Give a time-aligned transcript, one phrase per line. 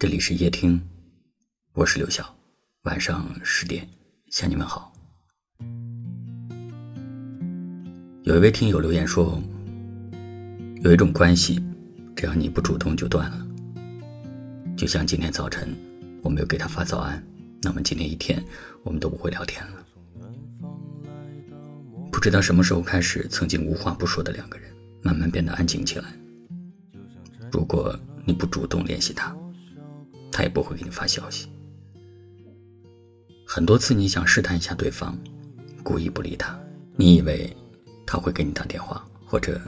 [0.00, 0.80] 这里是夜听，
[1.72, 2.24] 我是刘晓。
[2.82, 3.84] 晚上十点
[4.30, 4.92] 向你们好。
[8.22, 9.42] 有一位听友留言说，
[10.82, 11.60] 有一种关系，
[12.14, 13.44] 只要你不主动就断了。
[14.76, 15.76] 就像今天早晨
[16.22, 17.20] 我没有给他发早安，
[17.60, 18.40] 那么今天一天
[18.84, 19.84] 我们都不会聊天了。
[22.12, 24.70] 不知道什么时候开始，曾经无话不说的两个人，
[25.02, 26.04] 慢慢变得安静起来。
[27.50, 29.36] 如果你不主动联系他，
[30.38, 31.48] 他也不会给你发消息。
[33.44, 35.18] 很多次你想试探一下对方，
[35.82, 36.56] 故意不理他，
[36.94, 37.52] 你以为
[38.06, 39.60] 他会给你打电话或者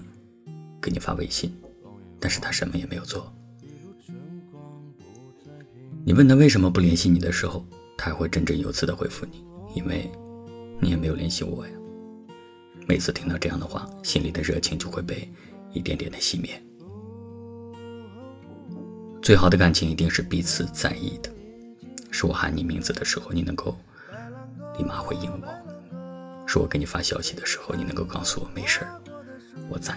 [0.81, 1.53] 给你发微信，
[2.21, 3.35] 但是他什么也没有做。
[6.05, 7.67] 你问他为什么不联系你的时候，
[7.99, 9.45] 他还会振振有词的回复你，
[9.75, 10.09] 因为
[10.79, 11.73] 你也没有联系我呀。
[12.87, 15.29] 每次听到这样的话，心里的热情就会被
[15.73, 16.63] 一点点的熄灭。
[19.23, 21.31] 最好的感情一定是彼此在意的，
[22.11, 23.79] 是我喊你名字的时候，你能够
[24.79, 29.01] 立马回应我；是我给你发消息的时候，你能够告诉我没事儿，
[29.69, 29.97] 我在。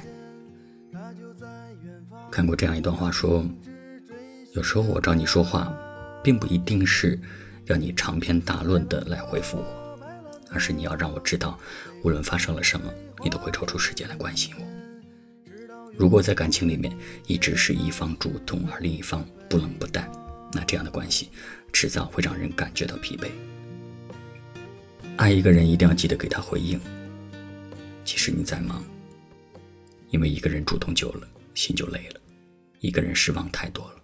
[2.30, 3.46] 看过这样一段话，说
[4.54, 5.74] 有时候我找你说话，
[6.22, 7.20] 并不一定是
[7.66, 10.00] 让你长篇大论的来回复我，
[10.52, 11.58] 而是你要让我知道，
[12.04, 14.73] 无论发生了什么，你都会抽出时间来关心我。
[15.96, 16.96] 如果在感情里面
[17.28, 20.12] 一直是一方主动，而另一方不冷不淡，
[20.52, 21.30] 那这样的关系
[21.72, 23.30] 迟早会让人感觉到疲惫。
[25.18, 26.80] 爱一个人一定要记得给他回应，
[28.04, 28.84] 即使你再忙，
[30.10, 32.20] 因为一个人主动久了心就累了，
[32.80, 34.04] 一个人失望太多了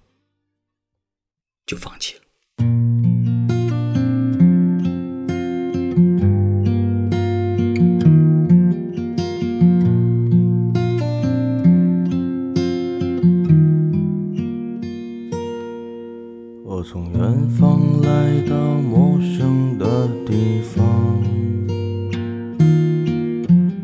[1.66, 2.22] 就放弃了。
[16.72, 20.86] 我从远方来到陌生的地方，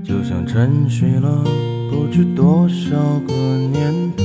[0.04, 1.44] 就像沉睡了
[1.90, 2.96] 不知多少
[3.28, 4.24] 个年头。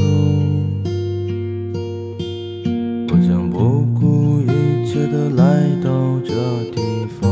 [3.09, 6.35] 我将不顾一切的来到这
[6.71, 7.31] 地方，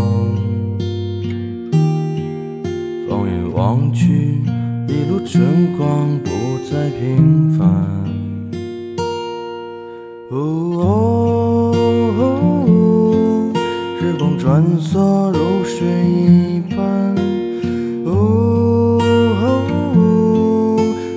[3.06, 4.40] 放眼望去，
[4.88, 6.30] 一路春光不
[6.70, 8.07] 再平凡。
[14.58, 17.14] 穿梭如水一般。
[18.06, 18.98] 哦，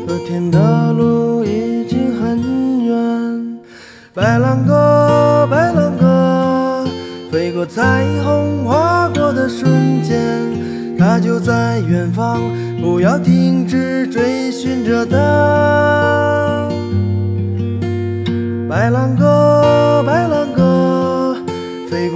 [0.06, 3.60] 昨天的路已经很远。
[4.14, 6.86] 白兰鸽，白兰鸽，
[7.32, 12.40] 飞过彩虹，划过的瞬间，它就在远方，
[12.80, 16.70] 不要停止追寻着它。
[18.70, 19.41] 白兰鸽，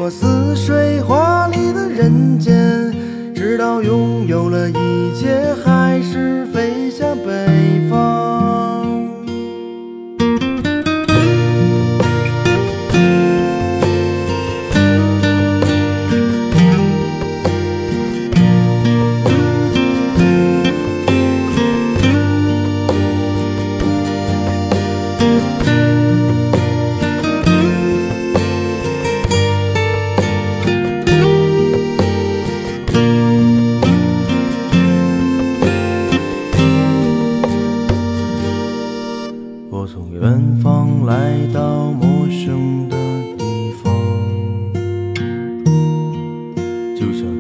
[0.05, 2.93] 我似水华丽的人间，
[3.33, 4.84] 直到拥有了一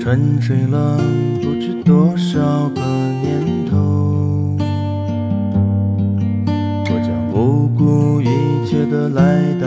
[0.05, 0.99] 沉睡了
[1.41, 2.81] 不知多少个
[3.23, 4.55] 年头。
[6.85, 8.27] 我将不顾一
[8.67, 9.64] 切的来到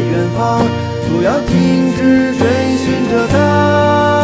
[0.00, 0.60] 远方
[1.08, 4.15] 不要停止追寻着他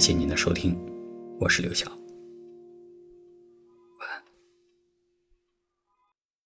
[0.00, 0.74] 感谢您的收听，
[1.38, 1.99] 我是刘晓。